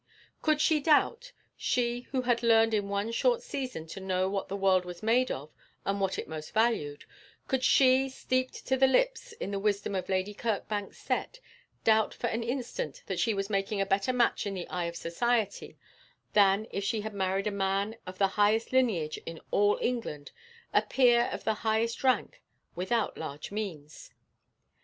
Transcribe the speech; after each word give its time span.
Could 0.41 0.59
she 0.61 0.79
doubt 0.79 1.31
she 1.55 2.07
who 2.09 2.23
had 2.23 2.41
learned 2.41 2.73
in 2.73 2.89
one 2.89 3.11
short 3.11 3.43
season 3.43 3.85
to 3.89 3.99
know 3.99 4.27
what 4.27 4.47
the 4.47 4.55
world 4.57 4.83
was 4.83 5.03
made 5.03 5.29
of 5.29 5.51
and 5.85 6.01
what 6.01 6.17
it 6.17 6.27
most 6.27 6.53
valued 6.55 7.05
could 7.47 7.63
she, 7.63 8.09
steeped 8.09 8.65
to 8.65 8.75
the 8.77 8.87
lips 8.87 9.31
in 9.33 9.51
the 9.51 9.59
wisdom 9.59 9.93
of 9.93 10.09
Lady 10.09 10.33
Kirkbank's 10.33 10.97
set, 10.97 11.39
doubt 11.83 12.15
for 12.15 12.25
an 12.25 12.41
instant 12.41 13.03
that 13.05 13.19
she 13.19 13.35
was 13.35 13.47
making 13.47 13.79
a 13.79 13.85
better 13.85 14.11
match 14.11 14.47
in 14.47 14.55
the 14.55 14.67
eye 14.69 14.85
of 14.85 14.95
society, 14.95 15.77
than 16.33 16.65
if 16.71 16.83
she 16.83 17.01
had 17.01 17.13
married 17.13 17.45
a 17.45 17.51
man 17.51 17.95
of 18.07 18.17
the 18.17 18.25
highest 18.29 18.71
lineage 18.73 19.19
in 19.27 19.39
all 19.51 19.77
England, 19.83 20.31
a 20.73 20.81
peer 20.81 21.29
of 21.31 21.43
the 21.43 21.53
highest 21.61 22.03
rank, 22.03 22.41
without 22.73 23.19
large 23.19 23.51
means? 23.51 24.09